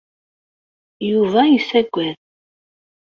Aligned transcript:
Yuba 1.11 1.41
yessagad. 1.51 2.17